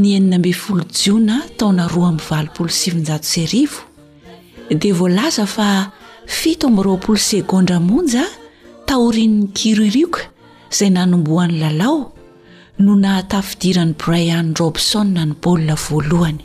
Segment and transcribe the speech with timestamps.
[0.00, 3.78] ny eninambe folo jiona taonaroa am'ny valopolo sivinjato serivo
[4.80, 5.66] dia volaza fa
[6.26, 8.24] fito am'yroapolo segondra monja
[8.88, 10.22] taorin''ny kiroirioka
[10.78, 11.96] zay nanomboan'ny lalao
[12.84, 16.42] no nahatafidiran'ny brian robsona ny balia voalohany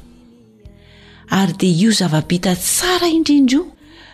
[1.40, 3.64] ary dea io zavabita tsara indrindra io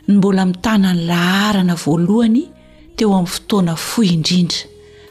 [0.07, 2.41] ny mbola mitana ny laharana voalohany
[2.95, 4.65] teo amin'ny fotoana foy indrindra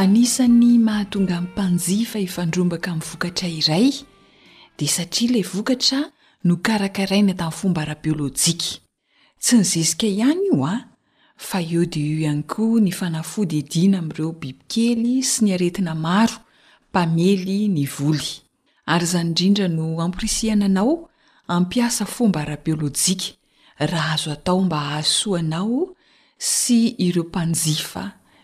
[0.02, 3.92] anisany mahatonga my panjifa hifandrombaka ami vokatra iray
[4.78, 6.00] di satria le vokatra
[6.46, 8.70] no karakaraina tamy fomba arabiolojiky
[9.42, 10.82] tsy nizesika ihany io a ah,
[11.48, 16.38] fa io di io iany koa nifanafody edina amireo bibikely sy niaretina maro
[16.94, 18.28] pamely nivoly
[18.86, 20.94] ary zany indrindra no ampirisiananao
[21.48, 23.26] ampiasa fomba arabiolojika
[23.92, 25.94] raha azo atao mba ahsoanao
[26.38, 28.04] sy ireo mpanjifa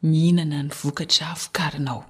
[0.09, 2.01] mihinana ny vokatra vokarinao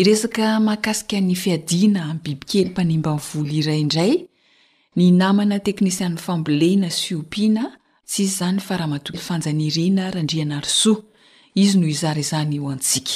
[0.00, 4.12] iresaka mahakasika ny fiadina amin'ny bibikely mpanimba ny volo iraindray
[4.96, 7.62] ny namana teknisian'y famboleina siopina
[8.08, 8.74] tsy izy zany a
[10.12, 10.62] ahnaa
[11.58, 13.12] izy noo izazany o ansika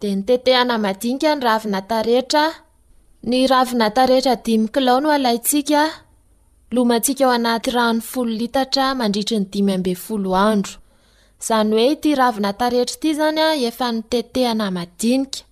[0.00, 2.44] de nytetehana madinika ny ravinataretra
[3.29, 5.81] ny ravinatareetra dimikilao no alaitsika
[6.77, 10.73] loma antsika eo anaty rahny folo litatra mandritry ny dimy ambe folo andro
[11.43, 15.43] izany oe ty ravina tarehetry ty izany a efa nitetehana madinika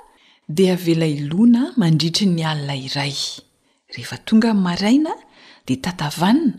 [0.48, 3.14] dia avela ilona mandritry ny alilairay
[3.94, 5.12] rehefa tonga ny maraina
[5.66, 6.50] dia tatavanina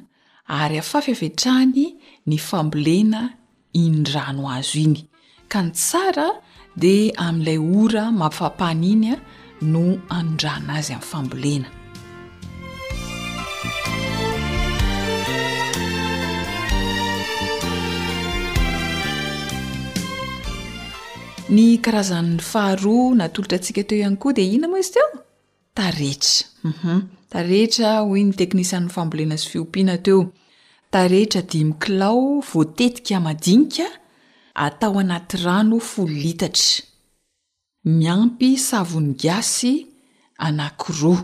[0.59, 1.85] ary afafiafetrahany
[2.29, 3.21] ny fambolena
[3.83, 4.95] iny rano azo iny
[5.51, 6.27] ka ny tsara
[6.81, 9.17] dia amin'ilay ora mampifapahany iny a
[9.71, 9.83] no
[10.17, 11.69] anondrana azy amin'nyfambolena
[21.55, 25.07] ny karazann'ny faharoa natolotra antsika teo ihany koa di inona moa izy teo
[25.79, 26.99] tarehtrauhm
[27.33, 30.19] tarehetra hoy ny teknisian'ny fambolena sy fiompiana teo
[30.93, 33.85] tarehtra dimy kilao voatetika madinika
[34.65, 36.83] atao anaty rano folo litatra
[37.99, 39.73] miampy savony gasy
[40.45, 41.23] anaki roa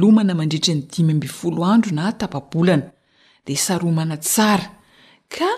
[0.00, 2.90] lomana mandritry ny dimy mbyfolo andro na tapabolana
[3.46, 4.66] de saromana tsara
[5.34, 5.50] ka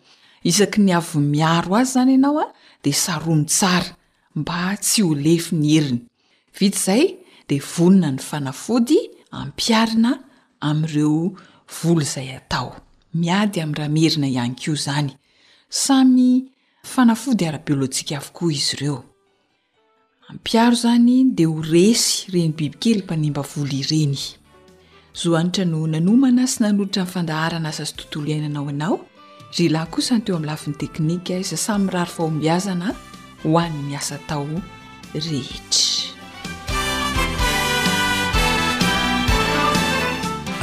[0.50, 2.54] isaky ny avo miaro azy zany ianao a
[2.84, 3.92] de saromitsara
[4.40, 6.02] mba tsy olefy ny eriny
[6.58, 7.04] vizay
[7.50, 9.00] de vonona ny fanafody
[9.40, 10.12] ampiaina
[10.69, 11.22] amireo
[11.78, 15.10] vlzay ataomiady am'rahmierina anko zany
[15.84, 16.30] samy
[16.94, 18.98] fanafody ara-biloasika aokoa izy ireo
[20.31, 24.16] ampiaro zany de oresy reny bibikely mpanimba vol ireny
[25.18, 28.96] zohanitra no nanomana sy nanolatra infandaharana sa sy tontolo iainanao anao
[29.58, 32.90] ry lahy kosa n teo amin'ny lafin'ny teknika iza samyy rary fahombiazana
[33.44, 34.62] ho ani'ny asa tao
[35.14, 35.92] rehetry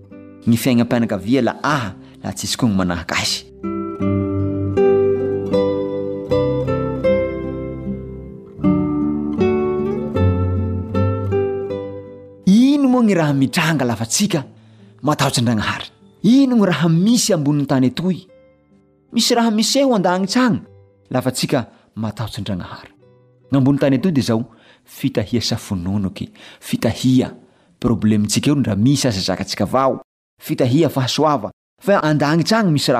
[0.45, 1.93] gny fiaigna ampianakavia la aha
[2.23, 3.43] laha tsisykoa ny manahakazy
[12.45, 14.43] ino no gny raha mitranga lafatsika
[15.05, 15.91] matahotsi n-dragnahary
[16.23, 18.25] ino ny raha misy amboniny tany atoy
[19.13, 20.61] misy raha misy eho andagnits agny
[21.09, 22.89] lafatsika matahotsyn-dragnahary
[23.53, 24.45] ambony tany atoy de zao
[24.85, 27.31] fitahia safononoky fitahia
[27.79, 29.65] problemintsika i dra misy aza zakatsika
[30.49, 30.61] daits
[32.01, 32.23] any
[32.77, 32.95] iyotooteoyaanyzay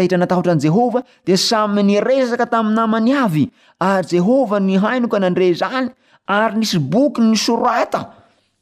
[0.00, 3.44] ahitra natahotrany jehova d samyny resaka tamiy namany avy
[3.80, 5.88] ary jehova ny hainoka nandre zany
[6.26, 8.00] ary misy boky ah, ny soroata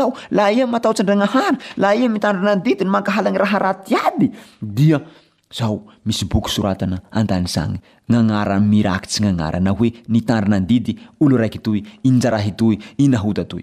[0.00, 6.50] ao laha ia e mataotsy andragnahary laha ia e mitandrinandidi n mankahalany raharaty adyomisy boky
[6.50, 13.62] soratna ananyzany nanara mirakitsy gnagnarana hoe nitandrinandidy olo raiky toy injarahytoy inaotatoytoy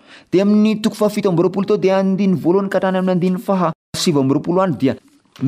[0.31, 4.95] de amin'ny toko fafito amyreopolo to de andiny voalohany katrany ami'y andiny fahaiarolo andry dia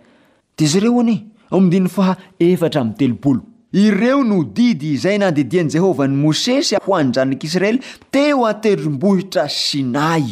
[0.60, 1.18] de zayreo ane
[1.56, 2.14] omindinny faha
[2.50, 3.42] efatra ami'y telopolo
[3.84, 7.80] ireo no didy izay nandidian'i jehova ny mosesy ho anjanik'isiraely
[8.14, 10.26] teo aterombohitra sinay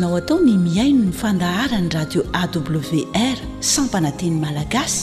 [0.00, 3.36] nao ataony miaino ny fandaharan'ny radio awr
[3.72, 5.00] sanpanateny malagasy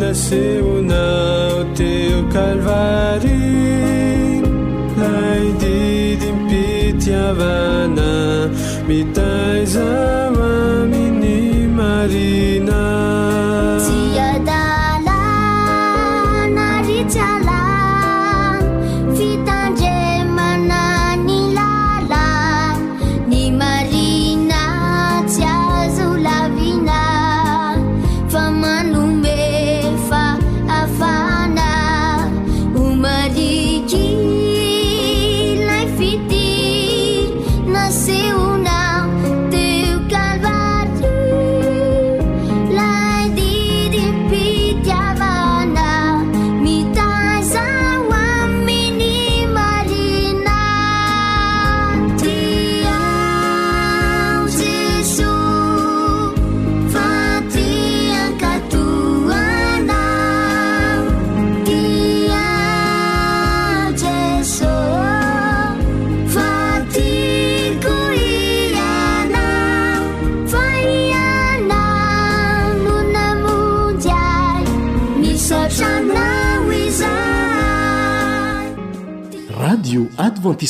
[0.00, 3.44] naseonao teo kalvary
[5.02, 8.08] lai didi mpitiavana
[8.88, 9.90] mitaiza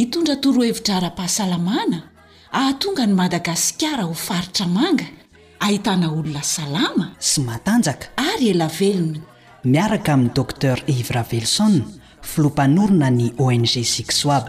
[0.00, 1.98] mitondra torohevitra ara-pahasalamana
[2.60, 5.04] ahatonga ny madagasikara ho faritra manga
[5.66, 9.20] ahitana olona salama sy matanjaka ary ela velona
[9.74, 11.74] miaraka amin'ni docter ivra velson
[12.30, 14.46] filom-panorona ny ong siksoab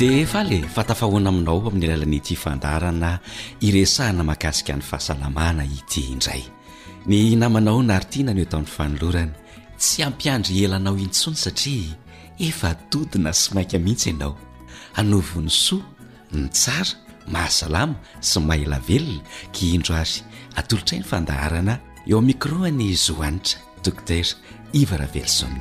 [0.00, 3.12] dia efa le fatafahoana aminao amin'ny alalanyity fandarana
[3.68, 6.44] iresahana mahakasika ny fahasalamana ity indray
[7.10, 9.32] ny namanao nary tina nyo tamin'ny fanolorany
[9.82, 11.94] tsy ampiandry elanao intsony satria
[12.48, 14.32] efa atodina so mainka mihitsy ianao
[15.00, 15.86] anovon'ny soa
[16.36, 16.92] ny tsara
[17.32, 17.96] mahasalama
[18.28, 19.24] sy mahela velona
[19.56, 20.14] kindro ary
[20.60, 21.74] atolotrai ny fandaharana
[22.10, 24.32] eo amicro any zoanitra doktera
[24.80, 25.54] ivara velison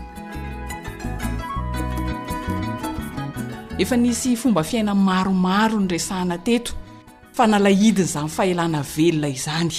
[3.81, 6.71] efa nisy fomba fiaina maromaro ny resahana teto
[7.37, 9.77] fa nalahidiny zany fahelana velona izany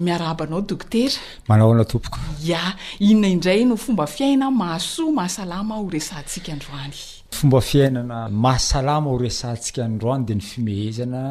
[0.00, 2.60] miarabanao dokotera manao na tompoko ia
[2.98, 6.96] inona indray no fomba fiaina mahasoa mahasalama ho resantsika androany
[7.30, 11.22] fomba fiainana mahasalama ho resantsika androany de ny fimehezana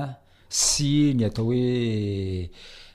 [0.49, 2.49] sy ny atao hoe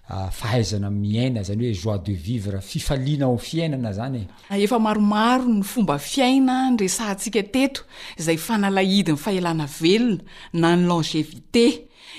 [0.09, 5.45] ah, fahaizana miana zany hoe joix de vivre fifaliana ho fiainana zanye ah, efa maromaro
[5.57, 7.83] ny fomba fiaina ny resantsika teto
[8.19, 11.67] zay fanalahidy ny fahelana velona na ny langevité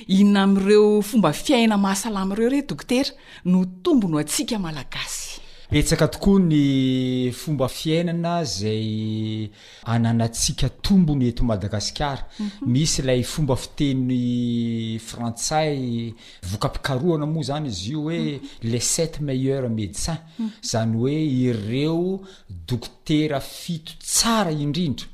[0.08, 3.10] inona am'ireo fomba fiaina mahasalamy reo re dokotera
[3.46, 5.40] no tombono atsika malagasy
[5.72, 9.50] petsaka tokoa ny fomba fiainana zay
[9.84, 12.68] ananatsika tombo ny eto madagasicara mhm.
[12.72, 18.40] misy ilay fomba fiteny frantsay voka-pikarohana moa zany izy io hoe mhm.
[18.64, 20.50] les sept meilleur médecin mhm.
[20.62, 22.20] zany hoe ireo
[22.68, 25.08] dokotera fito tsara indrindra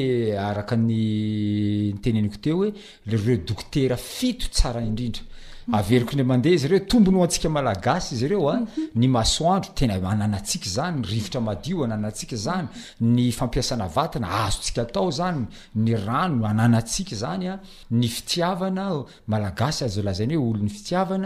[0.50, 0.92] araka ny
[1.96, 2.70] nyteneniko teo hoe
[3.10, 5.24] lereo dokotera fito tsara indrindra
[5.72, 8.58] averiko ne mandeha izyreo tombono antsika malagasy izy reoa ah.
[8.60, 8.70] mhm.
[9.00, 12.68] ny masoandro tena ananatsika zany rivotra madio ananatsik zany
[13.02, 15.46] ny fampiasanavatinaazotitao zanyn
[16.44, 21.26] oanatsikzanyny fitanaaalazanyhoeolo'ny fitavn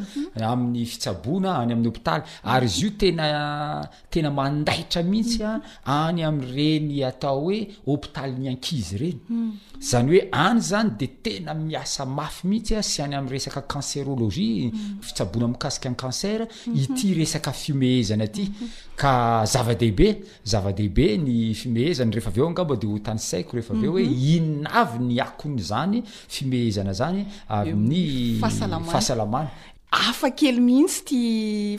[0.53, 8.93] amin'ny fitsabona anyam'yptaly ary izy io tenatena mandaitra miitsya any amreny atao oe ôpitaly nyankiz
[9.01, 9.51] reny hmm.
[9.81, 15.01] zny oe any zany de tena miasa mafy mihitsya sy any am'y resaka cancerolojia mm.
[15.03, 16.77] fitsabona amkasika an kancer mhm.
[16.77, 18.69] ity resaka fimehezana aty mhm.
[18.97, 20.09] ka zava-dehibe
[20.47, 24.25] zava-dehibe ny fimehezany rehefa v eo ngambo de ho tany saiko rehefa ave hoe mhm.
[24.37, 29.49] inavy ny akony zany fimehezana zany amin'ny fahasalamany
[29.91, 31.21] afa kely mihitsy ti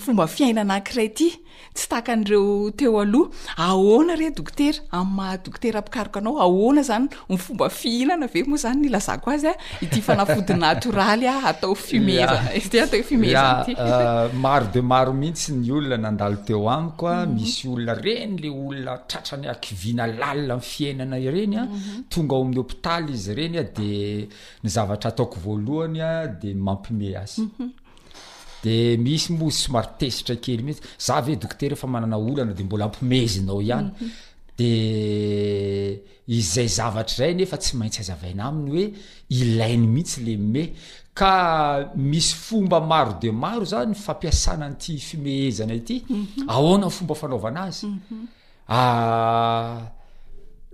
[0.04, 1.30] fomba fiainana kiray ty
[1.74, 3.32] tsy takan'ireo teo aloha
[3.65, 8.82] ahoana ren dokotera amy mahadokotera ampikarok anao ahoana zany ny fomba fihinana ve moa zany
[8.84, 13.78] ny lazako azy a ity fanafodin natoraly a atao fumer izy ty atao fumerana ty
[13.80, 17.36] euh, maro de maro mihitsy ny olona nandalo teo amikoa mhm.
[17.36, 22.04] misy olona reny le olona tratrany akivina lalia am fiainana reny a mhm.
[22.10, 24.28] tonga ao amin'ny opitaly izy ireny a de
[24.65, 27.78] nyzavatra ataoko voalohanya de mampiomey azy mhm.
[28.63, 33.62] de misy mosy somarotesitra kely mihitsy za ve dokotera efa manana olana de mbola ampiomezinao
[33.62, 33.89] ihany
[34.60, 38.86] de izay zavatra zay nefa tsy maintsy aizavaina aminy hoe
[39.39, 40.63] ilainy mihitsy le me
[41.19, 41.32] ka
[41.95, 46.24] misy fomba maro de maro zany fampiasananyity fimehezana ity mhm.
[46.47, 48.15] ahoanany fomba fanaovana azy mhm.
[48.67, 49.89] ah,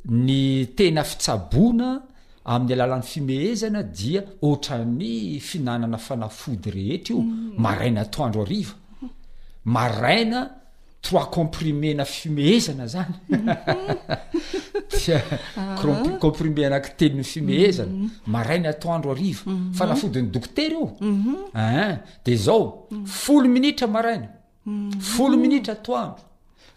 [0.06, 1.90] ny tena fitsabona
[2.48, 7.54] amin'ny alalan'ny fimehezana dia ohtrany fihinanana fanafody rehetra io mm.
[7.64, 8.76] maraina atoandro ariva
[9.76, 10.40] maraina
[11.06, 13.16] trois comprimena fimeezana zany
[15.08, 15.18] ia
[16.22, 16.68] comprime ah.
[16.70, 18.32] anak teninny fimehezana mm-hmm.
[18.36, 19.74] maraina atoandro ariva mm-hmm.
[19.78, 21.60] fanafodyny dokotera io mm-hmm.
[21.66, 23.06] en de zao mm.
[23.06, 24.28] folo minitra maraina
[25.00, 26.27] folo minitra atoandro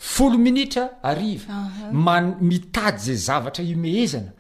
[0.01, 1.53] folo minitra ariva
[1.93, 4.31] mamitady zay zavatra imehezana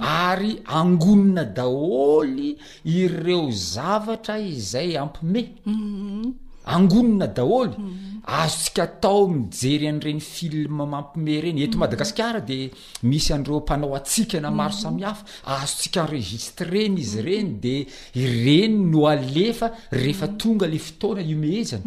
[0.00, 6.32] ary angonona daholy ireo zavatra izay ampiomehy mhm.
[6.64, 8.24] angonona daholy mhm.
[8.24, 11.80] azo tsika atao mijery an'ireny film mampiomehy ireny eto mhm.
[11.84, 12.72] madagasikara dea
[13.10, 17.84] misy andreo mpanao atsika namaro samihafa azo tsika enregistreny izy ireny dea
[18.24, 19.66] ireny no alefa
[20.02, 21.84] rehefa tonga le fotoana i mehezana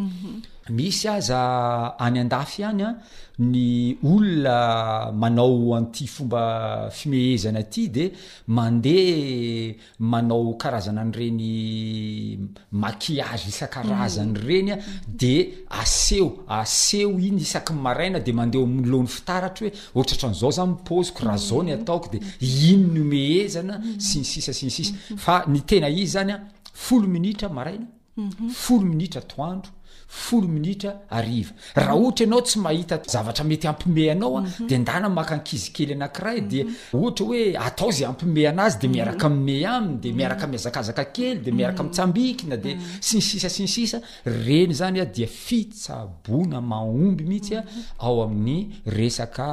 [0.69, 2.95] misy aza any an-dafy anya
[3.39, 8.11] ny olona manao anty fomba fimehezana ty de
[8.47, 12.39] mande manao karazana anyreny
[12.71, 14.47] makiagy isan-karazany mm.
[14.47, 21.37] renya de aseho aseo iny isak maaina de mandemlony fitaratra oe ohatratranzao zany mipôziko rah
[21.37, 21.81] zao ny mm.
[21.81, 22.61] ataoko de mm.
[22.71, 26.39] iny noehzna s fa ny tena izy zanya
[26.73, 27.85] folo minitra maraina
[28.17, 28.49] mm-hmm.
[28.49, 29.71] folo minitra toandro
[30.15, 34.67] folo minitra ariva raha ohatra ianao tsy mahita zavatra mety ampiomehy anaoa mhm.
[34.69, 36.73] de ndana maka ankizi kely anakiray de mhm.
[36.99, 41.35] ohatra hoe atao zay ampiomehy anazy de miaraka m mey amiy de miaraka amazakazaka kely
[41.45, 42.63] de miaraka amtsambikina mhm.
[42.63, 42.71] de
[43.07, 43.97] si nsisa si nsisa
[44.45, 47.63] reny zany a dia fitsabona mahomby mihitsya
[48.05, 48.61] ao amin'ny
[48.97, 49.49] resaka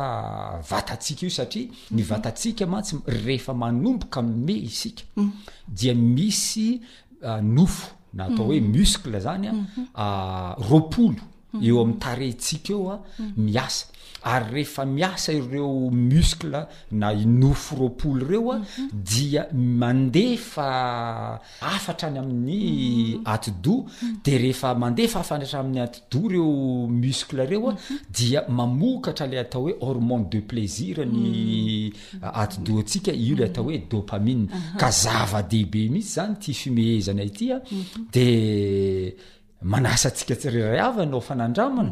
[0.70, 2.94] vatatsika io satria ny vatatsika matsy
[3.24, 5.32] rehefa manomboka mmey isika mm.
[5.68, 6.80] dia misy
[7.28, 8.72] ah, nofo na aatao hoe mm.
[8.78, 10.70] muscle zany a mm-hmm.
[10.70, 11.64] roapolo mm-hmm.
[11.68, 13.32] eo ami'y tarétsika eo a mm.
[13.36, 13.91] miasa
[14.24, 18.58] ary rehefa miasa ireo muskle na inof ropoly reo a
[18.92, 20.68] dia mandefa
[21.60, 23.86] afatra any amin'ny atidou
[24.24, 26.52] de rehefa mandefa afatratra amin'ny atidou reo
[26.88, 27.74] muscle reo a
[28.10, 33.78] dia mamokatra le atao hoe hormone de plaisir ny atidou atsika io le atao hoe
[33.90, 34.46] dopamine
[34.78, 38.06] ka zava-dehibe mihitsy zany ti fimehezana ity a mhm.
[38.12, 39.16] de
[39.70, 41.90] manasatsika tsireray aanao fanandramana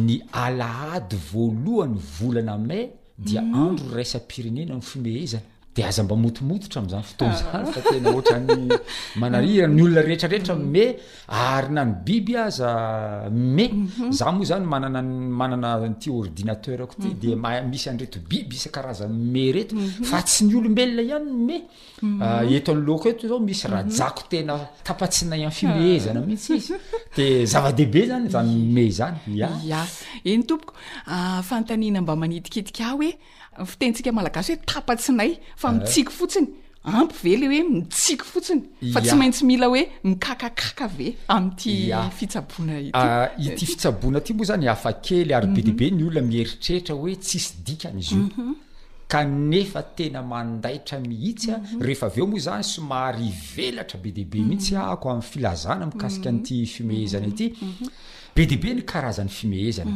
[0.06, 2.86] ny alaady voalohany volana may
[3.26, 3.54] dia mhm.
[3.62, 5.44] andro resa pirenena amn'y fomehezana
[5.78, 7.62] e aza mba moiotramtnyaaa
[9.58, 10.88] yolona eeraera may
[11.42, 14.10] ay nany biby azamay mhm.
[14.20, 17.46] zamoa any maamananaoriateroydeisy mhm.
[17.50, 20.12] arebibyimy ea mhm.
[20.26, 26.56] tsy nyolobelona iaymayetonoko ah, eto ao misy ahao tenaainay afiehzanamihitsy ah.
[26.60, 29.84] izde zava-dehibe zany anymay zany aa
[30.30, 30.72] eny tompoko
[31.12, 33.10] ah, fantanina mba manitikitika ah oe
[33.64, 35.74] fitentsika malagasy hoe tapatsinay fa eh?
[35.78, 36.48] mitsiky fotsiny
[36.98, 42.88] ampy vely hoe mitsiky fotsiny fa ty maintsy mila hoe mikakakaka ve ami''ty fitsabona iy
[42.90, 43.26] ity ah,
[43.66, 45.96] fitsabona aty moa zany afa kely ary be dibe mhm.
[45.96, 48.52] ny olona mieritreritra hoe tsisy dikana izy io mhm.
[49.08, 51.82] kanefa tena mandaitra mihitsya mhm.
[51.82, 57.46] ehefaaveo moa zany somary ivelatra be deabe mihitsy ako ami'ny filazana mikasika n'ity fimehezana ity
[58.36, 59.94] be diabe ny kaazan'ny fimehezana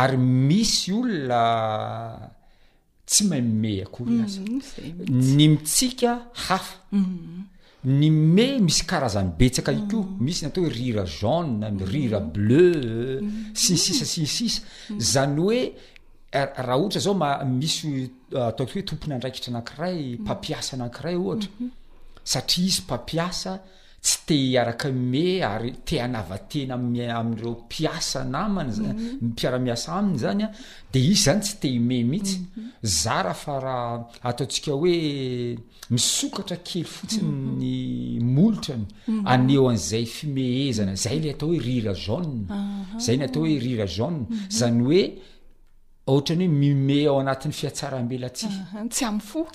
[0.00, 1.40] ary misyolona
[3.06, 7.44] tsy mahay mey akoryazy mm, ny mitsika hafa mm.
[8.00, 10.18] ny may misy karazany betsaka io ko mm.
[10.26, 13.22] misy natao hoe rira jaune rira bleu
[13.54, 14.62] sisisa sinsisa
[15.12, 15.60] zany hoe
[16.32, 17.30] er, raha ohatra zao ma
[17.60, 17.84] misy
[18.32, 21.70] uh, ataoto hoe tompona andraikitry anakiray mpampiasa anakiray ohatra mhm.
[22.32, 23.52] satria izy mpampiasa
[24.06, 27.22] tsy tea hiaraka mey ary te anavatena ami'ireo
[27.62, 29.14] mpiasa namany mhm.
[29.28, 30.50] mpiaramiasa aminy zany a
[30.92, 32.70] dia izy zany tsy te imey mihitsy mhm.
[33.00, 33.94] za raha fa raha
[34.28, 34.94] ataotsika hoe
[35.94, 37.76] misokatra kely fotsinyny
[38.18, 38.24] mhm.
[38.36, 38.84] molitrany
[39.32, 42.60] aneo an'izay fimehezana zay le atao hoe rira jaue
[43.06, 44.20] zay ny atao hoe rira jaue
[44.58, 45.02] zany oe
[46.06, 48.46] ohatrany hoe mimey ao anatin'ny fiatsarambela tsy
[48.94, 49.48] tsy am fo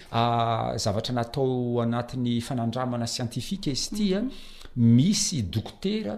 [0.84, 4.96] zavatra natao anatin'ny fanandramana sientifika izy tya mm-hmm.
[4.96, 6.16] misy dokotera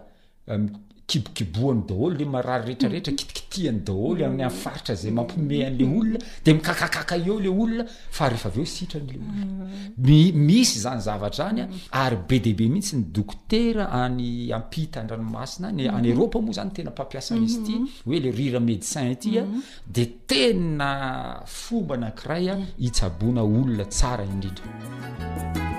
[1.12, 7.16] kibokiboany daholo le marary rehetrarehetra kitikitihany daholo an'ny an faritra zay mampiomean'la olona di mikakakaka
[7.28, 7.86] eo le olona
[8.18, 13.90] fa rehefa aveo sitran'le olona misy zany zavatra zanya ary be diibe mihitsy ny dokotera
[14.04, 17.88] any ampita n-dranomasina ny any eropa moa zany tena mpampiasa an'izy ity mhm.
[18.06, 19.62] hoe le rira médecin itya mhm.
[19.88, 25.70] di tena fomba nakiray a hitsabona olona tsara indrindra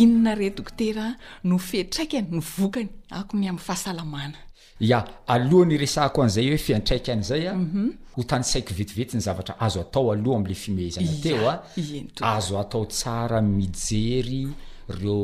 [0.00, 1.08] inona retoko tera
[1.50, 2.88] no fiatraikaany ny vokany
[3.18, 4.36] akony ami'ny fahasalamana
[4.80, 7.92] ya alohany resako an'izay hoe fiatraiky an'zay a mhm.
[8.16, 11.56] ho tany saiko vetivetyny zavatra azo atao aloha amle fimezanny teoa
[12.34, 14.46] azo atao tsara mijery
[14.96, 15.20] reo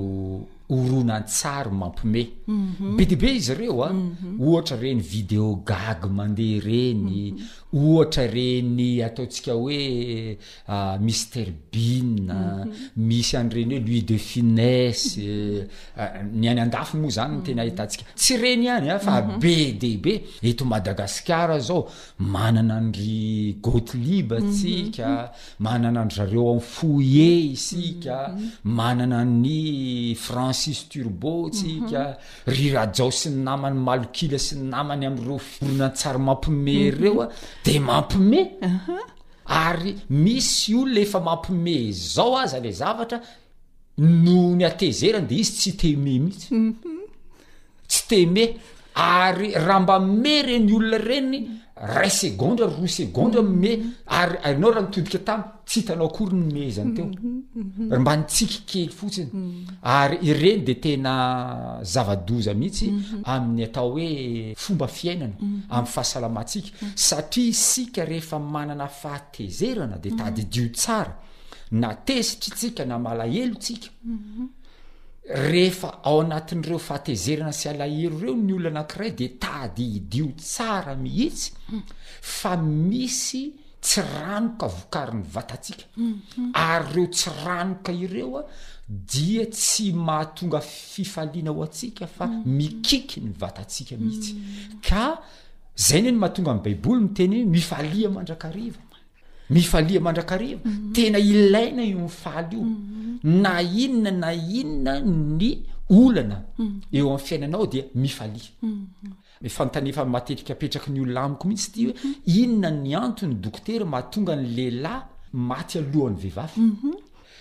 [0.71, 2.97] orona n tsary mampiomehy mhm.
[2.97, 4.41] be dibe izy reo a mhm.
[4.43, 7.35] ohatra reny video gag mandeha reny
[7.75, 10.39] ohatra reny ataotsika hoe
[10.69, 12.75] ah, misterbin ah, mhm.
[12.97, 15.67] misy anreny ho luis de finesse eh,
[15.97, 17.71] ah, nyany adafy moa zany ntena mhm.
[17.71, 19.41] hitatsika tsy reny anya fa mhm.
[19.41, 21.87] be deibe eto madagasikar zao
[22.19, 32.17] manana andry gôtelibe tsika manana anry rareo a fouler isika manana ny francis turbeu tsika
[32.47, 37.27] ryrajao sy namany malokila sy namany amreooronantsarmampiomery reoa
[37.69, 38.97] de mampiomehy
[39.65, 39.93] ary
[40.25, 43.19] misy olona efa mampiomehy zao azy ala zavatra
[44.25, 46.99] noho ny atezerany de izy tsy temeh mihitsy mhm.
[47.89, 48.51] tsy te meh
[49.21, 51.35] ary raha mbaomey reny olona reny
[51.81, 53.79] ray segondre ry roy segondra mehy
[54.19, 58.01] ary inao raha nitodika tamy tsy hitanao akory ny mezany teo r mhm, mhm, mhm.
[58.01, 61.15] mba nitsika kely fotsiny ary ireny dea tena
[61.83, 62.91] zavadoza mihitsy
[63.23, 70.69] amin'ny atao hoe fomba fiainana amin'ny fahasalamatsika satria isika rehefa manana fahatezerana dea tady dio
[70.73, 71.15] tsara
[71.71, 73.89] na te sitriatsika na malahelotsika
[75.29, 81.53] rehefa ao anatin'ireo faatezerana sy alahery reo ny olo anakiray de tadyhidio tsara mihitsy
[82.21, 86.51] fa misy tsy ranoka vokary ny vatatsika mhm.
[86.55, 88.43] ary reo tsy rano ka ireo a
[88.89, 92.43] dia tsy mahatonga fifaliana ho atsika fa mhm.
[92.47, 94.81] mikiky ny vatatsika mihitsy mhm.
[94.83, 95.21] ka
[95.77, 98.81] zay ny eny mahatonga ami'ny baiboly ni teny i mifalia mandrakariva
[99.51, 100.93] mifalia mandrakareva mhm.
[100.93, 103.41] tena ilaina io mifaly io mhm.
[103.43, 105.51] na inona na inona ny
[105.91, 106.81] olana mhm.
[106.93, 108.51] eo ami'n fiainanao dia mifalia
[109.43, 114.49] e fantanefa matetrika apetraky ny olamiko mihitsy ty hoe inona ny antony dokotera mahatonga ny
[114.57, 116.61] lehilahy maty alohan'ny vehivavy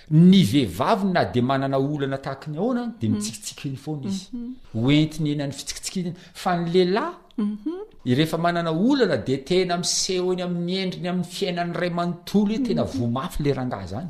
[0.10, 4.26] ny vehivavi na de manana olana tahak ny ahoana de mitsikitsik iny foana izy
[4.74, 8.02] hoentiny enany fitsikitsikny fa nylehilahy Mhm.
[8.06, 12.92] rehefa manana olana de tenamisehony ammiendriny am'ny fiainanray manontolo h tena mhm.
[12.98, 14.10] vomafy le rangah zany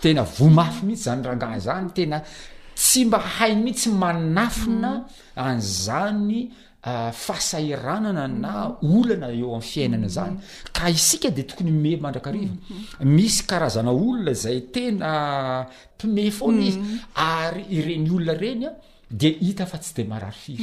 [0.00, 2.18] tena vomafy mihitsyzany rangah zany tena
[2.78, 4.84] ts mba hay mihitsy nan mhm.
[5.34, 6.50] anzany
[6.84, 8.52] ah, fasairanana na
[8.86, 10.36] olana eo amy fiainana zany
[10.76, 12.54] ka isika de tokony mey mandrakariva
[13.16, 15.10] misy aznolona zay tena
[15.94, 16.76] mpime ah, fonaiz
[17.40, 18.70] ary reny olona renya
[19.20, 20.62] de hita fa tsy demarary fif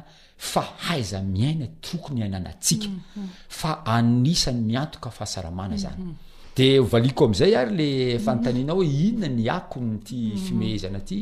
[0.51, 3.27] fa haiza miaina tokony ainanaatsika mhm.
[3.59, 6.13] fa anisany miantoka fahasalamana zany mhm.
[6.57, 10.41] de ovaliko am'izay ary le fantaninao hoe inona ny akonyty mhm.
[10.45, 11.17] fimehzana aty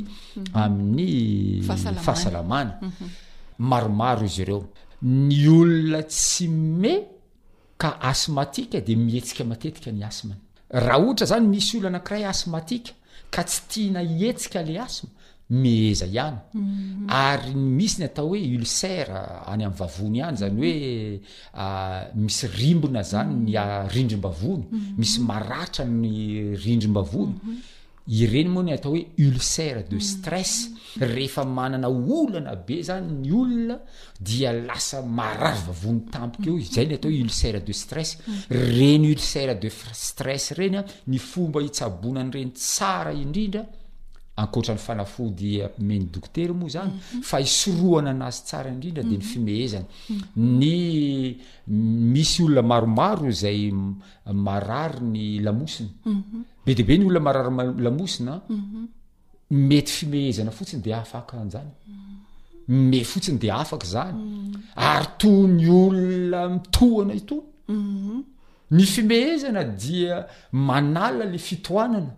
[0.63, 1.09] amin'ny
[2.05, 2.73] fahasalamana
[3.69, 4.61] maromaro izy ireo
[5.27, 6.45] ny olona tsy
[6.81, 6.99] mey
[7.81, 10.41] ka asmatika de mietsika matetika ny asmany
[10.85, 12.91] raha ohatra zany misy olono anankiray asmatika
[13.33, 15.09] ka tsy tiana ietsika le asma
[15.51, 17.73] mehza ihanyary mm-hmm.
[17.77, 19.07] misy ny atao hoe ulcer
[19.47, 21.21] any amy vavony hany zany hoe
[21.53, 24.79] ah, misy rimbona zany nyrindrim-bavony mm-hmm.
[24.79, 24.97] ah, mm-hmm.
[24.99, 27.35] misy maratrany rindrim-bavony
[28.07, 30.53] ireny moa ny atao hoe ulcere de stress
[31.01, 33.77] rehefa manana olana be zany ny olona
[34.21, 38.15] dia lasa maratry vavony tampoka eo zay ny ataohoe ulcer de stress
[38.49, 43.67] reny ulcer de stress reny ny fomba hitsabonanyreny tara indrindra
[44.35, 47.21] ankoatran'ny fanafodyameny dokotery moa zany mhm.
[47.29, 49.29] fa isoroana anazy tsara indrindra de ny mhm.
[49.31, 50.21] fimehezna mhm.
[50.59, 50.75] ny
[52.13, 53.71] misy olona maromaro zay
[54.47, 55.89] marary ny lamosina
[56.63, 58.33] be deaibe ny olona mararylamosina
[59.69, 61.71] mety fimehezana fotsiny de afakanzany
[62.89, 64.17] me fotsiny de afaka zany
[64.75, 67.35] ary to ny olona mitohana ito
[68.71, 72.13] ny fimehzana dia manala la fitoanana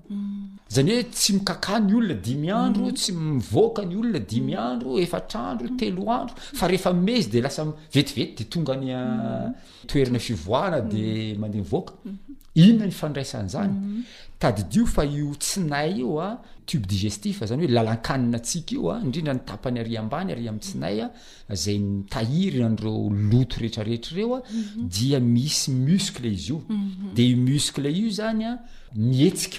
[0.74, 2.98] zany hoe tsy mikakah ny olona dimy andro mm.
[3.00, 4.66] tsy mivoaka ny olona dimy mm.
[4.70, 5.78] andro efatraandro mm.
[5.80, 7.64] telo andro fa rehefa mezy di lasa
[7.96, 9.48] vetivety di tonga ny ah,
[9.90, 11.04] toerina fivoahna di
[11.42, 12.33] mandeha mivoaka mm-hmm.
[12.56, 14.04] inona ny fandraisan'zany mhm.
[14.40, 16.30] taddo fa io tsinay ioa
[16.70, 21.08] tbe digestif zanyoe lalakanina atsika ioaidindrantapany ar mbany ary amtsinaya
[21.50, 25.28] itahiieo loto retraretrareoadi mhm.
[25.34, 29.54] misy sle izodesle io zanymiesik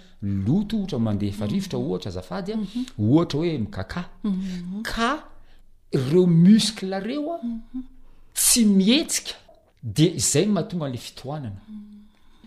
[7.08, 7.38] reoa
[8.38, 9.34] tsy mihetsika
[9.84, 11.62] de zay mahatonga n'la fitoanana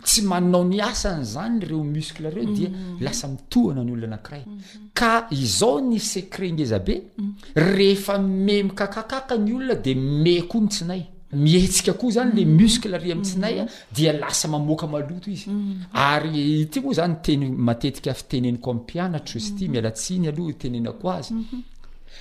[0.04, 2.98] tsy manao ny asany zany reo mskle reo dia mhm.
[3.04, 4.90] lasa mitohana ny olona anakiray mhm.
[4.94, 7.34] ka izao ny secre ngezabe mhm.
[7.62, 13.14] ehefa me mikakakaka ny olona de me koa mitsinay mihetsika koa zany le mskle re
[13.14, 13.64] mitsinaya
[13.94, 15.50] di lasa mamoaka maoto izy
[15.92, 21.32] ary ty moa zany teny matetika fiteneniko ampianatro sy ty mialatsiny aloha tenenako azy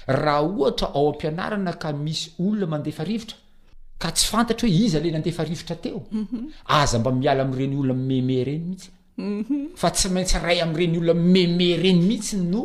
[0.07, 2.91] raha ohtra ao ampianarana ka misy olonamnde
[3.99, 5.99] ka tsy fantatra hoe iza le nandefa rivotra teo
[6.65, 11.21] aza mba miala amreny olono m meme reny mihitsy fa tsy maintsy ray amreny olono
[11.33, 12.63] meme reny mihitsy no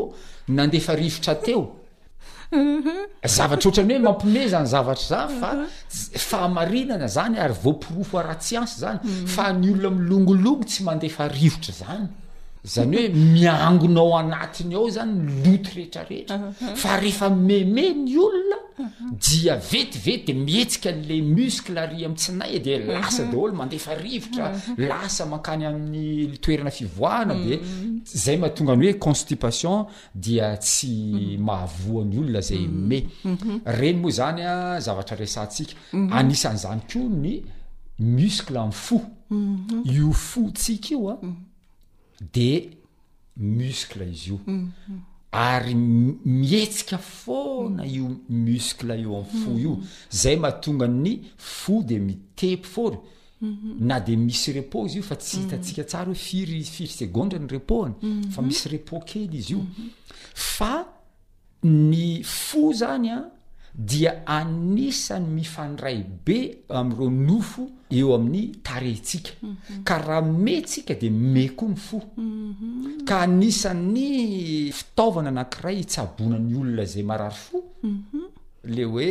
[0.58, 1.62] nandefarivotra teo
[3.36, 5.50] zavatraoatra any hoe mampiomezany zavatraza fa
[6.30, 8.98] fahamainana zany ary voapiroho arahatsyansy zany
[9.34, 12.06] fa ny olona mlongolongo tsy mandefa rivotra zany
[12.64, 13.32] zany hoe mm-hmm.
[13.34, 16.76] miangonao anatiny ao zany loto rehetrarehetra mm-hmm.
[16.76, 19.18] fa rehefa mamay ny olona mm-hmm.
[19.20, 27.58] dia vetivety de mihetsika le mskle ary amtsinay de lasadlo mandefatrlasamakay amin'ny toerinafivoahana de
[28.24, 30.90] zay mahatonga ny hoe constipation dia tsy
[31.38, 33.04] mahavoany olona zay may
[33.66, 35.76] reny moa zanyazavatsi
[36.18, 37.34] aisan'zany ko ny
[37.98, 39.00] msleam fo
[39.84, 41.18] io fotsik ioa
[42.32, 42.70] de
[43.36, 45.00] muskle izy io mm, mm.
[45.32, 52.68] ary mihetsika fona io muscle io am fo io mm, zay mahatongany fo de mitepy
[52.74, 53.00] fona
[53.40, 53.76] mm-hmm.
[53.90, 57.50] na de misy repot izy io fa tsy hitatsika tsara hoe firy firy segondre ny
[57.56, 58.30] repo any mm-hmm.
[58.34, 59.90] fa misy repo kely izy io mm-hmm.
[60.34, 60.72] fa
[61.64, 63.18] ny fo zany a
[63.74, 69.82] dia anisan'ny mifandray be amiro nofo eo amin'ny tarentsika mhm.
[69.84, 73.02] kar raha mey ntsika de me koa my fo mhm.
[73.08, 78.22] ka anisan'ny fitaovana anankiray hitsabonany olona zay marary fo mhm.
[78.64, 79.10] le hoe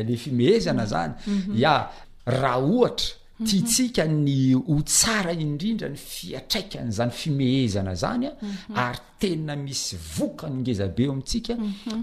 [0.08, 1.12] le fimehezana zany
[1.54, 1.76] ya
[2.24, 8.32] raha ohatra tiatsika ny ho tsara indrindra ny fiatraikany zany fimehezana zanya
[8.74, 11.54] ary tena misy vokany ngezabe eo amintsika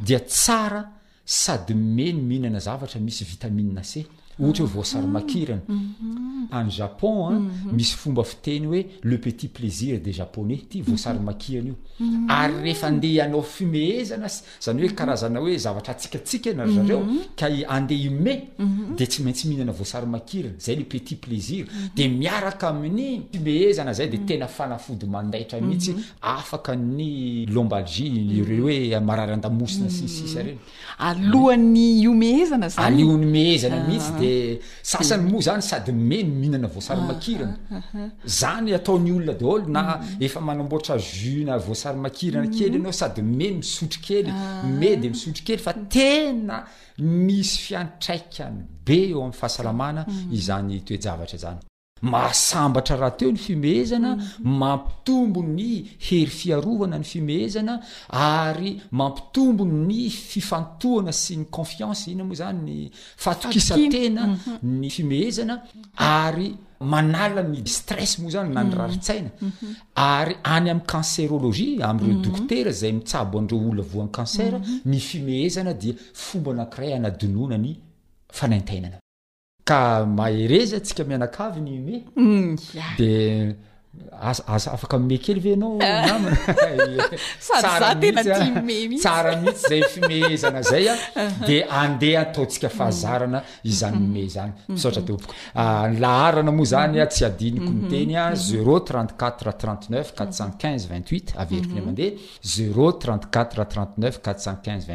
[0.05, 4.05] dia ta sady meny mihinana zavatra misy vitaminina ce
[4.37, 7.51] hayoasyiranjapon mhm.
[7.65, 7.75] mhm.
[7.75, 12.27] misy fomba fiteny hoe le petit plaisir de japonais ty osayirny mhm.
[12.63, 14.27] oy efandeh anao fimehezan
[14.61, 17.03] zany oe kaazana oe zavatra asiktsika nareo
[17.69, 18.41] andeh me
[18.97, 21.65] de tsy maintsy mihinana osayairny zay le petit plaisir
[21.95, 33.03] demiakami'y fieheznzay de tenafanafdy madia mihitsy afak ny lombalgi re oe marary andaosin sissisrenyaloan'ny imeheznny
[33.31, 39.33] mehezanamihits e sasany moa zany sady me mihinana voasarymakirana ah, ah, ah, zany ataony olona
[39.39, 40.23] daholo na mhm.
[40.27, 42.57] efa manamboatra juna voasarymakirana mhm.
[42.57, 44.29] kely anao sady me misotry kely
[44.79, 46.63] me de misotry kely fa tena
[46.99, 50.05] misy fiantraikany be eo ami'y fahasalamana
[50.39, 51.70] izany toejavatra zany
[52.01, 54.49] mahasambatra rahateo ny fimehezana mhm.
[54.49, 57.79] mampitombo ny hery fiarovana ny fimehezana
[58.09, 64.79] ary mampitombo ny fifantoana sy ny confians ina moa zany ny fatokisatena mhm.
[64.79, 65.61] ny fimehezana
[65.95, 68.77] ary manala ny stressmoa zany nany mhm.
[68.77, 69.29] raritsaina
[69.95, 76.93] ary any amin' kanseroloia amreo dokotera zay mitsaboandreo olonavoan kanser ny fimehezana dia fomba nakiray
[76.97, 77.77] anadinona ny
[78.31, 79.00] fanantainana
[79.65, 82.57] ka maherezatsika mianaka ny meyd
[84.55, 85.91] afa mey kely ve anaoa ah.
[88.67, 89.37] mihitsy
[89.69, 90.93] zay fimezana zaya
[91.47, 92.75] de andeha ataotsika mm.
[92.77, 93.39] fahazarana
[93.71, 94.53] izany omey zany
[94.83, 95.23] sotaook
[96.05, 99.43] laharana moa zany a ah, tsy adiniko miteny a zer4 5
[100.23, 102.11] 28 avelikony mandeha
[102.55, 102.95] ze4
[103.37, 104.85] 58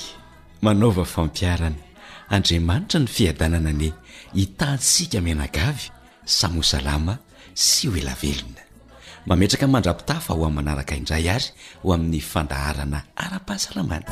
[0.61, 1.81] manaova fampiarana
[2.35, 3.89] andriamanitra ny fiadanana ane
[4.37, 5.83] hitantsika minagavy
[6.37, 7.13] samyho salama
[7.63, 8.61] sy ho elavelona
[9.27, 11.47] mametraka mandrapitafa ho amn'ny manaraka indray ary
[11.81, 14.11] ho amin'ny fandaharana ara-pahasalamana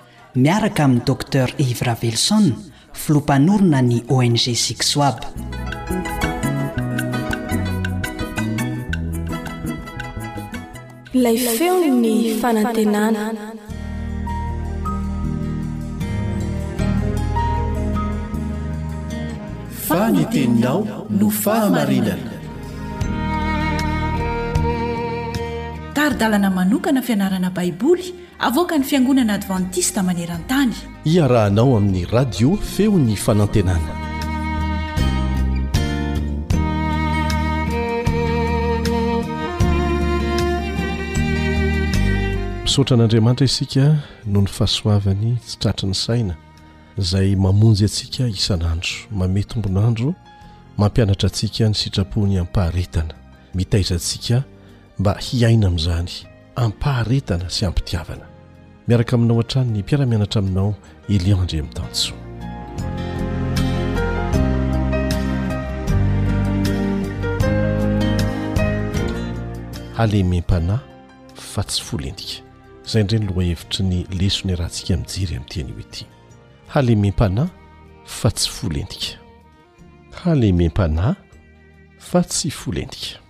[0.35, 2.45] miaraka amin'ni docter ivra velson
[2.93, 5.17] filoampanorona ni ong sixoab
[11.15, 13.23] ilay feon ny fanantenana
[19.87, 20.79] faniteninao
[21.19, 22.30] no fahamarinana
[26.01, 30.73] ary dalana manokana fianarana baiboly avoka ny fiangonana advantista maneran-tany
[31.05, 33.95] iarahanao amin'ny radio feo ny fanantenana
[42.63, 43.83] misaotra n'andriamanitra isika
[44.25, 46.35] no ny fahasoavany tsitratra ny saina
[46.97, 50.15] izay mamonjy antsika isan'andro mame tombon'andro
[50.77, 53.13] mampianatra antsika ny sitrapony amipaharetana
[53.55, 54.43] mitaizantsika
[55.01, 56.11] mba hiaina amin'izany
[56.55, 58.25] ampaharetana sy ampitiavana
[58.87, 60.69] miaraka aminao han-trany ny mpiaramianatra aminao
[61.15, 62.17] elio andre ami'n tanosoa
[69.97, 70.79] halemem-panah
[71.53, 72.37] fa tsy folentika
[72.85, 76.03] izay ndreny loa hevitry ny lesony raha ntsika mijery amin'nteany hoe ity
[76.73, 77.47] halemem-panah
[78.17, 79.13] fa tsy folentika
[80.23, 81.07] halemem-pana
[82.09, 83.20] fa tsy folentika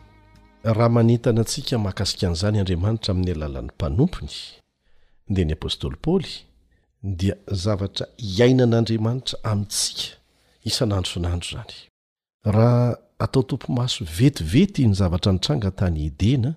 [0.70, 4.34] raha manentana antsika mahakasika n'izany andriamanitra amin'ny alalan'ny mpanompony
[5.34, 6.32] dia ny apôstôly paoly
[7.20, 8.05] dia zavatra
[8.36, 10.05] hiainan'andriamanitra amintsika
[10.70, 11.74] isanansonandro zany
[12.53, 12.88] raha
[13.24, 16.51] atao tompo maso vetivety ny zavatra nitranga tany idena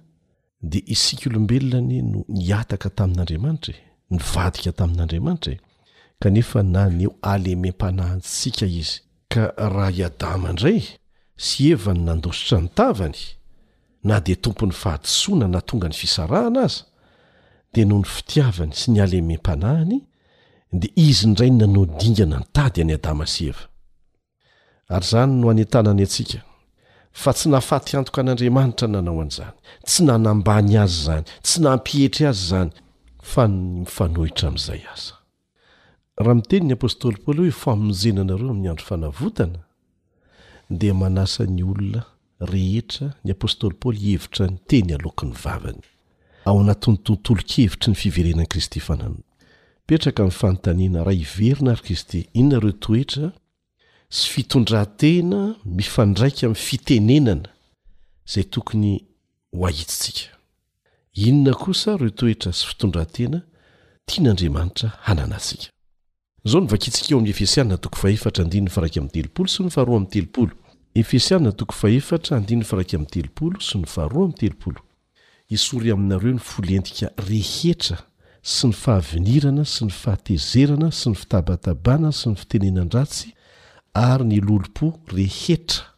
[0.70, 3.78] dia isika olombelona ane no niataka tamin'andriamanitra e
[4.16, 5.60] nyvadika tamin'andriamanitra eh
[6.22, 9.00] kanefa nanyeo alemem-panahintsika izy
[9.32, 9.42] ka
[9.74, 10.80] raha hiadama indray
[11.46, 13.20] sy evany nandositra ny tavany
[14.04, 16.84] na dia tompony fahadisoana na tonga ny fisarahana aza
[17.72, 20.00] dia noho ny fitiavany sy ny alemem-panahany
[20.72, 23.66] dia izy ny ray no nanao dingana nytady any adama sieva
[24.88, 26.40] ary izany no hanentanany antsika
[27.12, 32.70] fa tsy nafatyantoka an'andriamanitra nanao an'izany tsy nanambany azy zany tsy nampihetry azy zany
[33.22, 35.14] fa ny mifanohitra amin'izay aza
[36.16, 39.58] raha miteniny apôstoly paoly hoe faamnjenanareo amin'ny andro fanavotana
[40.70, 45.80] dia manasany olona rehetra ny apôstôly paoly hevitra ny teny alokany vavany
[46.46, 49.18] ao anatin'ny tontolo kevitry ny fiverenani kristy fanano
[49.84, 53.28] mipetraka mi'n fanotanina raha hiverina ary kristy inona reo toetra
[54.14, 57.48] sy fitondrantena mifandraika ami'ny fitenenana
[58.32, 58.96] zay tokony
[59.54, 60.28] ho ahitssika
[61.28, 63.40] inona kosa reo toetra sy fitondrantena
[64.10, 64.88] tian'andiaanitra
[66.44, 67.14] akooaoytoo sy
[67.64, 70.48] nham'y teoo
[70.94, 74.82] efesiana tokon fahefatra andin faraika amin'ny telopolo sy ny vaharoa amin'ny telopolo
[75.50, 77.96] isory aminareo ny folentika rehetra
[78.54, 83.32] sy ny fahavinirana sy ny fahatezerana sy ny fitabatabana sy ny fitenenan-dratsy
[84.04, 85.88] ary ny lolom-po rehetra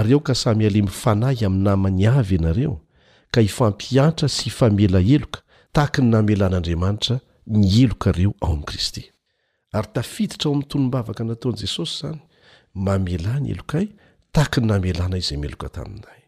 [0.00, 2.74] ary aoka samy alemy fanahy amin'ny namany avy ianareo
[3.30, 5.40] ka hifampiantra sy hifamela eloka
[5.72, 7.20] tahaka ny namelan'andriamanitra
[7.54, 9.04] ny elokareo ao amin'i kristy
[9.72, 12.20] ary tafiditra aoamin'ny tonom-bavaka nataon'i jesosy izany
[12.74, 13.86] mamela ny elokay
[14.32, 16.22] tahaka ny namelana izay meloka taminizay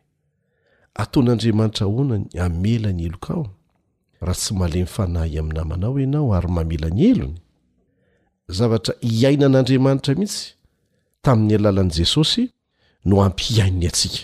[1.02, 3.46] ataon'andriamanitra ahoanany hamela ny eloka ao
[4.24, 7.38] raha tsy mahale my fanahy aminamanao ianao ary mamela ny elony
[8.58, 10.44] zavatra hiainan'andriamanitra mihitsy
[11.24, 12.42] tamin'ny alalan'i jesosy
[13.08, 14.22] no ampiiainny atsika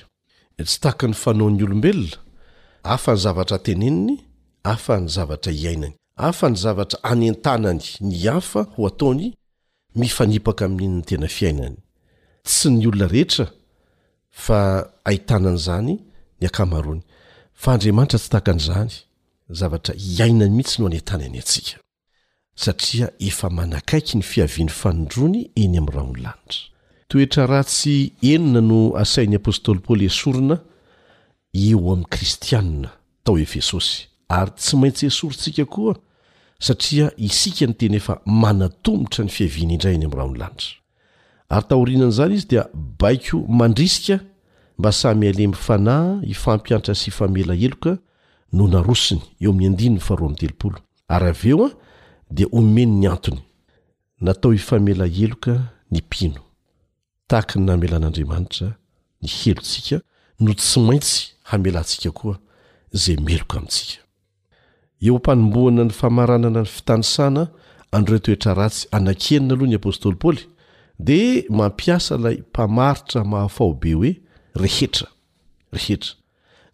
[0.67, 2.17] tsy tahaka ny fanaoan'ny olombelona
[2.95, 4.15] afa ny zavatra teneniny
[4.73, 5.95] afa ny zavatra iainany
[6.29, 9.27] afa ny zavatra anentanany ny hafa ho ataony
[10.01, 11.77] mifanipaka amin'inyny tena fiainany
[12.49, 13.47] tsy ny olona rehetra
[14.45, 15.89] fa ahitanan'izany
[16.41, 17.01] ny akamarony
[17.63, 18.93] fa andriamanitra tsy takan'izany
[19.59, 21.79] zavatra hiainan mihitsy no any itana ny atsika
[22.65, 26.65] satria efa manakaiky ny fiaviany fanodrony eny amin'nyraha ony lanitra
[27.11, 27.97] toetra ra tsy
[28.33, 30.57] enina no asain'ny apôstôly paoly esorina
[31.65, 32.91] eo amin'ny kristianina
[33.25, 33.95] tao efesosy
[34.39, 35.95] ary tsy maintsy esorotsika koa
[36.67, 40.77] satria isika ny teny efa manatomotra ny fiaviany indray eny amin'yra onylanitra
[41.49, 44.21] ary tahorianan'izany izy dia baiko mandrisika
[44.79, 47.99] mba samy alemy fanahy hifampiantra sy ifamela heloka
[48.53, 50.79] no narosiny eo amin'ny andinny faharoa amin'ytelopolo
[51.09, 51.71] ary av eo a
[52.31, 53.41] dia omeny ny antony
[54.21, 55.53] natao ifamela eloka
[55.91, 56.41] ny mpino
[57.29, 58.69] tahaka ny namelan'andriamanitra
[59.23, 59.99] ny helontsika
[60.41, 62.37] no tsy maintsy hamelantsika koa
[63.03, 64.01] zay meloka amintsika
[65.03, 67.43] eo ampanomboana ny famaranana ny fitanisana
[67.97, 70.43] andro toetra ratsy anakenina aloha ny apôstôly paoly
[70.99, 74.21] dia mampiasa ilay mpamaritra mahafahobe hoe
[74.55, 75.09] rehetra
[75.73, 76.15] rehetra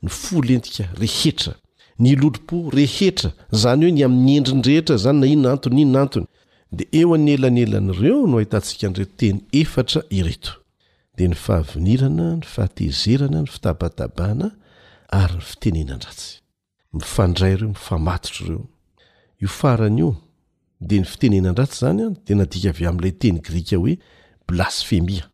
[0.03, 1.55] ny folentika rehetra
[1.99, 6.27] ny lolom-po rehetra izany hoe ny amin'ny endriny rehetra izany na ino nantony inonantony
[6.73, 10.55] dia eo an'ny elanelan'ireo no hahitantsika nreto teny efatra ireto
[11.17, 14.49] dia ny fahavinirana ny fahatezerana ny fitabatabana
[15.11, 16.39] ary ny fitenenandratsy
[16.95, 18.63] mifandray ireo mifamatotro ireo
[19.43, 20.22] io farany io
[20.83, 23.95] dia ny fitenena andratsy zany any dia nadika avy amin'ilay teny grika hoe
[24.49, 25.29] blasfemia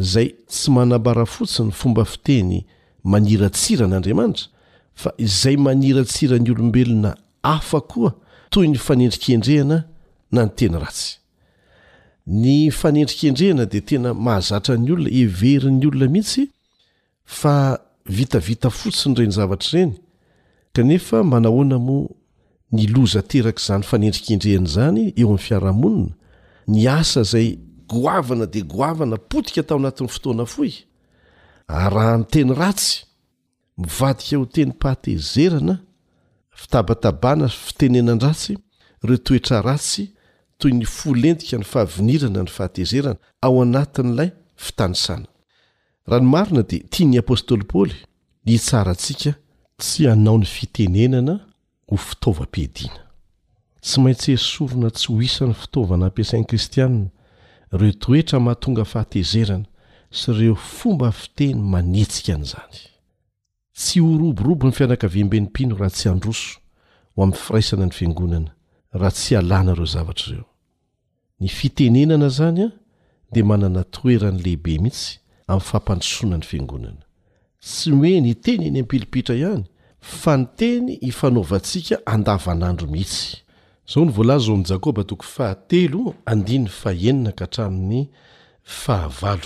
[0.00, 2.62] izay tsy manambara fotsiny fomba fiteny
[3.04, 4.48] maniratsira n'andriamanitra
[5.00, 7.12] fa izay maniratsira ny olombelona
[7.42, 8.14] hafa koa
[8.50, 9.82] toy ny fanendrikendrehana
[10.32, 11.18] na ny teny ratsy
[12.26, 16.48] ny fanendrikendrehana dia tena mahazatrany olona everin'ny olona mihitsy
[17.24, 17.54] fa
[18.06, 19.94] vitavita fotsiny reny zavatra ireny
[20.72, 22.08] kanefa manahoana mo
[22.72, 26.12] ny loza terak' izany fanendrikindrehana izany eo amin'ny fiarahamonina
[26.72, 27.48] ny asa izay
[27.90, 30.72] goavana dia goavana potika tao anatin'ny fotoana foy
[31.66, 32.94] ar raha nyteny ratsy
[33.78, 35.74] mivadika ho teny mpahatezerana
[36.60, 38.54] fitabatabana fitenenan- ratsy
[39.04, 40.04] reo toetra ratsy
[40.58, 45.26] toy ny folentika ny fahavinirana ny fahatezerana ao anatin'ilay fitanisana
[46.06, 47.96] raha no marina dia tia ny apôstoly paly
[48.46, 49.32] ny tsarantsika
[49.80, 51.49] tsy hanao ny fitenenana
[51.90, 53.02] ho fitaovam-peadiana
[53.82, 57.06] tsy maintsy esorona tsy ho hisan'ny fitaovana ampiasain'i kristianna
[57.74, 59.66] ireo toetra mahatonga fahatezerana
[60.18, 62.76] sy ireo fomba fiteny manetsika an'izany
[63.80, 66.52] tsy horoborobo ny fianakaviambenimpino raha tsy handroso
[67.14, 68.50] ho amin'ny firaisana ny fiangonana
[69.00, 70.46] raha tsy alàna ireo zavatra ireo
[71.40, 72.70] ny fitenenana izany a
[73.34, 75.08] dia manana toeran' lehibe mihitsy
[75.50, 77.02] amin'ny fampandosoana ny fiangonana
[77.74, 79.66] sy y hoe ny teny eny ampilipitra ihany
[80.00, 83.28] fa ny teny hifanaovantsika andavanandro mihitsy
[83.94, 86.48] zao ny voalaza o amin'ny jakôba toko fahateloand
[86.86, 88.08] aeninaka hatramn'ny
[88.86, 89.38] aha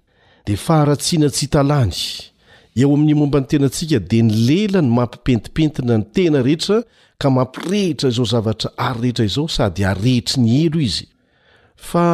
[0.47, 1.95] de faharatsiana tsy htalany
[2.77, 6.85] eo amin'ny momba ny tenantsika di ny lela ny mampipentipentina ny tena rehetra
[7.21, 11.03] ka mampirehitra izao zavatra arehetra izao sady arehitr ny elo iz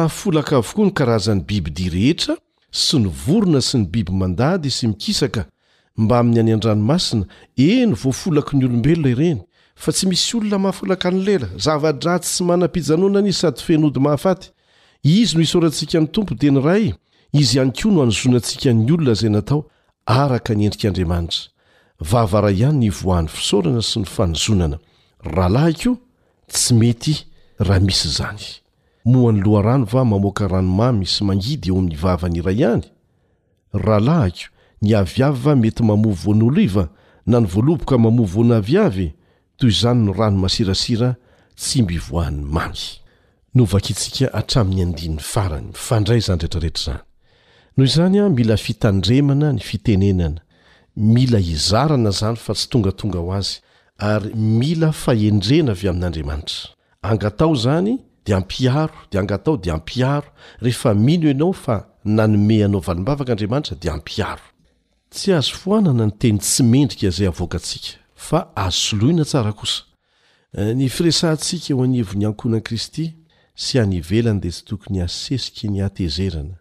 [0.09, 2.35] folaka avokoa nykarazanybiby di rehitra
[2.83, 5.45] sy ny vorona sy ny biby mandady sy mikisaka
[5.97, 7.25] mba min'ny any andranomasina
[7.57, 9.39] eny voafolaky ny olombelona ireny
[9.75, 14.41] fa tsy misy olona mahafolaka nylela zava-draty sy manam-pijanonanyizy sady fenody mahafay
[15.03, 16.85] izy no isorantsika ny tompo de ny ray
[17.33, 19.67] izyiany koa no anozonantsika ny olonazaynatao
[20.43, 21.17] kedrin
[25.23, 25.97] rahalahiko
[26.47, 27.15] tsy mety
[27.59, 28.45] raha misy izany
[29.05, 32.83] mohany loha rano va mamoaka ranomamy sy mangidy eo amin'ny ivavan'iray ihany
[33.73, 34.45] rahalahiko
[34.81, 36.85] ny aviavy va mety mamovoan'olo iva
[37.25, 39.13] na ny voaloboka mamo voana aviavy
[39.57, 41.09] toy izany no rano masirasira
[41.59, 47.01] tsy mbivoahan'ny mamyovaitsika atran'ny adn'ny farany mifandray zany retraretrzany
[47.77, 50.39] noho izany a mila fitandremana ny fitenenana
[50.95, 53.61] mila izarana zany fa tsy tongatonga ho azy
[53.99, 56.69] ary mila fahendrena avy amin'andriamanitra
[57.01, 60.27] angatao zany dia ampiaro dia angatao di ampiaro
[60.61, 64.41] rehefa mino ianao fa nanome anao valimbavaka andriamanitra dia ampiaro
[65.09, 69.83] tsy azo foanana ny teny tsy mendrika izay avoaka antsika fa azosoloina tsara kosa
[70.53, 73.13] eh, ny firesantsika eo anivony ankonankristy
[73.55, 76.55] sy anyvelany dia tsy tokony asesiky ny atezerana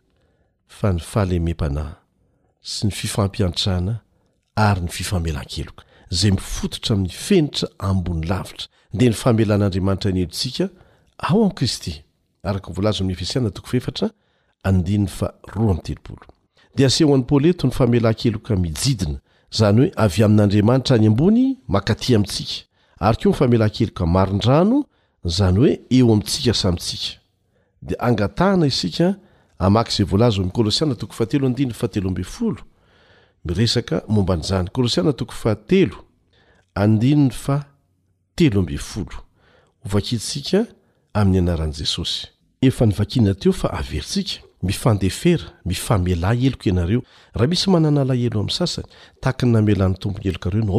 [0.66, 1.94] fa ny falemem-panahy
[2.60, 4.00] sy ny fifampiantrana
[4.56, 10.68] ary ny fifamelan-keloka zay mifototra miyfenitra ambony lavitra de ny famelan'andriamanitra ny elo ntsika
[11.18, 12.02] ao amkristy
[12.42, 13.06] adia
[16.86, 19.18] aseho an'ny poly eto ny famelankeloka mijidina
[19.50, 22.64] zany hoe avy amin'andriamanitra any ambony makati amintsika
[23.00, 24.84] ark'o nyfamelankeloka marindrano
[25.24, 27.20] zany hoe eo amintsika samyntsika
[27.82, 29.14] dia angatahna isika
[29.58, 30.86] amaky zay volazo mklsiaa
[33.46, 36.02] miresaka momba n'izany kôlosiana toko fa telo
[36.74, 37.56] andin ny fa
[38.36, 39.22] telo ambefolo
[39.84, 40.66] hovakitsika
[41.14, 42.26] amin'ny anaran jesosy
[42.66, 47.00] efa nyvakina teo fa averintsika mifandefera mifamela eloko ianareo
[47.34, 48.86] raha misy manana lahhelo amin'y sasany
[49.22, 50.70] tahkny amelan'ny tompony elk eo n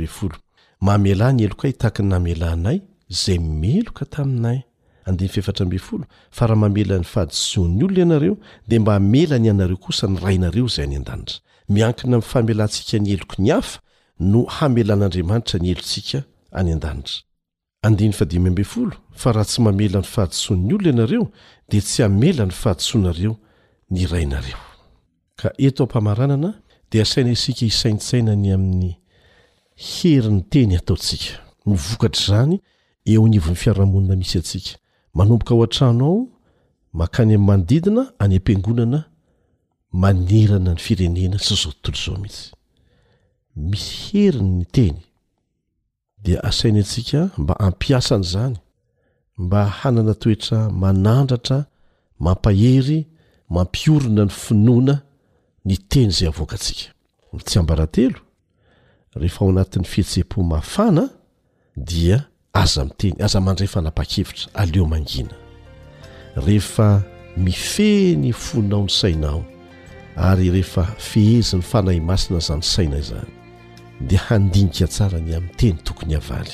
[0.00, 0.08] ea
[0.86, 2.78] mamela ny eloka ay hitakany hamelanay
[3.08, 4.60] zay meloka taminay
[5.06, 5.28] eo
[6.30, 8.34] fa raha mamelan'ny fahadin'ny olona ianareo
[8.68, 11.36] dia mba hamela ny anareo kosa ny rainareo zay any an-danitra
[11.68, 13.80] miankina miy famelantsika ny eloko ny afa
[14.20, 16.20] no hamelan'andriamanitra ny eltsia
[17.82, 17.88] a
[19.20, 21.24] fa raha tsy mamelan'ny fahadn'ny olono ianareo
[21.68, 23.36] dia tsy amela ny fahadsnareo
[23.90, 26.50] ny rainaeompamaanana
[26.90, 28.96] daaia isia isainsainany amin'ny
[29.76, 32.60] hery ny teny ataotsika nivokatra zany
[33.04, 34.78] eo ny ovon'ny fiarahamonina misy atsika
[35.14, 36.26] manomboka ao an-trano ao
[36.92, 39.04] makany ami'ny manodidina any am-piangonana
[39.92, 42.50] manerana ny firenena sy zao tontolo zao mihitsy
[43.56, 44.96] misy heriny ny teny
[46.22, 48.56] dia asainy atsika mba hampiasany zany
[49.38, 51.66] mba hanana toetra manandratra
[52.18, 53.06] mampahery
[53.48, 54.94] mampiorona ny finoana
[55.64, 56.86] ny teny izay avoaka atsika
[57.32, 58.23] no tsy ambaratelo
[59.16, 61.08] rehefa ao anatin'ny fihetse-po mafana
[61.76, 65.34] dia aza miteny aza mandray fana-pa-kevitra aleo mangina
[66.36, 67.02] rehefa
[67.36, 69.44] mifeny foninao ny sainao
[70.16, 73.30] ary rehefa fehezin'ny fanahy masina izany sainay izany
[74.00, 76.52] dia handinika tsara ny amin'ny teny tokony havaly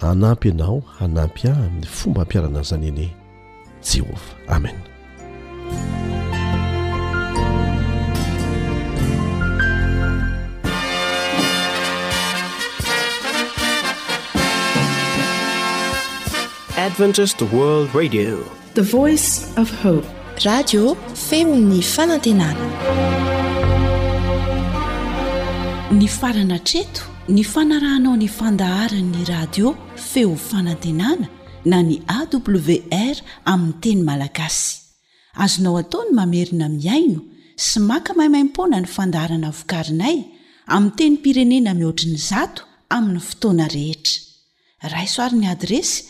[0.00, 3.12] anampy ianao hanampy ah amin'ny fomba ampiarana zany ene
[3.82, 4.76] jehovah amen
[21.18, 22.54] femny faantenaa
[26.00, 27.02] ny farana treto
[27.34, 29.68] ny fanarahnao ny fandaharan'ny radio
[30.12, 31.26] feo fanantenana
[31.72, 33.16] na ny awr
[33.52, 34.68] aminny teny malagasy
[35.44, 37.20] azonao ataony mamerina miaino
[37.66, 40.16] sy maka mahaimaimpona ny fandaharana vokarinay
[40.74, 42.62] amiy teny pirenena mihoatriny zato
[42.96, 44.18] amin'ny fotoana rehetra
[44.94, 46.09] raisoarin'ny adresy